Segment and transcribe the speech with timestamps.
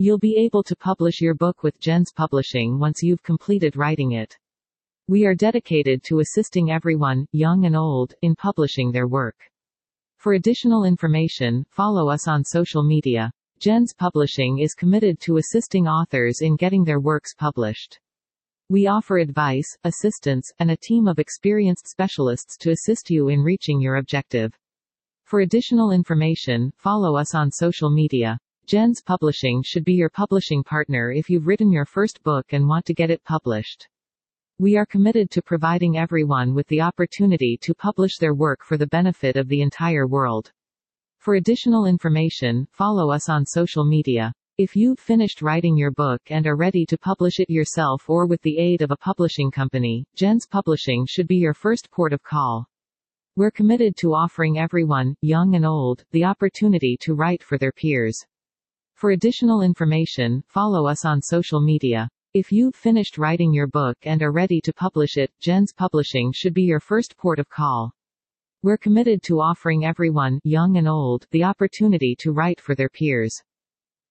[0.00, 4.38] You'll be able to publish your book with GenZ Publishing once you've completed writing it.
[5.08, 9.34] We are dedicated to assisting everyone, young and old, in publishing their work.
[10.16, 13.32] For additional information, follow us on social media.
[13.58, 17.98] GenZ Publishing is committed to assisting authors in getting their works published.
[18.68, 23.80] We offer advice, assistance, and a team of experienced specialists to assist you in reaching
[23.80, 24.56] your objective.
[25.24, 28.38] For additional information, follow us on social media.
[28.68, 32.84] GenZ Publishing should be your publishing partner if you've written your first book and want
[32.84, 33.88] to get it published.
[34.58, 38.86] We are committed to providing everyone with the opportunity to publish their work for the
[38.88, 40.52] benefit of the entire world.
[41.16, 44.34] For additional information, follow us on social media.
[44.58, 48.42] If you've finished writing your book and are ready to publish it yourself or with
[48.42, 52.66] the aid of a publishing company, GenZ Publishing should be your first port of call.
[53.34, 58.26] We're committed to offering everyone, young and old, the opportunity to write for their peers.
[58.98, 62.08] For additional information, follow us on social media.
[62.34, 66.52] If you've finished writing your book and are ready to publish it, GenZ Publishing should
[66.52, 67.92] be your first port of call.
[68.64, 73.40] We're committed to offering everyone, young and old, the opportunity to write for their peers.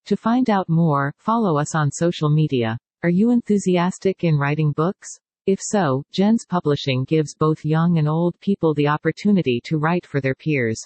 [0.06, 2.78] To find out more, follow us on social media.
[3.02, 5.10] Are you enthusiastic in writing books?
[5.44, 10.22] If so, GenZ Publishing gives both young and old people the opportunity to write for
[10.22, 10.80] their peers.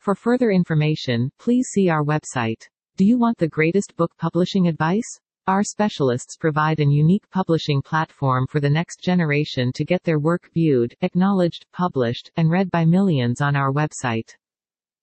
[0.00, 2.66] For further information, please see our website.
[3.00, 5.08] Do you want the greatest book publishing advice?
[5.46, 10.50] Our specialists provide an unique publishing platform for the next generation to get their work
[10.52, 14.36] viewed, acknowledged, published, and read by millions on our website.